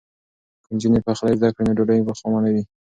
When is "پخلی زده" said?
1.07-1.49